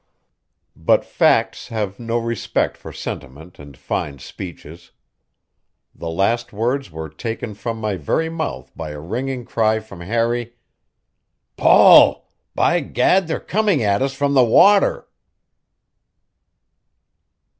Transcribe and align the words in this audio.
But 0.75 1.05
facts 1.05 1.67
have 1.67 1.99
no 1.99 2.17
respect 2.17 2.75
for 2.75 2.91
sentiment 2.91 3.59
and 3.59 3.77
fine 3.77 4.17
speeches. 4.17 4.89
The 5.93 6.09
last 6.09 6.51
words 6.51 6.89
were 6.89 7.07
taken 7.07 7.53
from 7.53 7.77
my 7.77 7.97
very 7.97 8.27
mouth 8.27 8.71
by 8.75 8.89
a 8.93 8.99
ringing 8.99 9.45
cry 9.45 9.79
from 9.79 9.99
Harry: 10.01 10.55
"Paul! 11.55 12.27
By 12.55 12.79
gad, 12.79 13.27
they're 13.27 13.39
coming 13.39 13.83
at 13.83 14.01
us 14.01 14.15
from 14.15 14.33
the 14.33 14.43
water!" 14.43 15.07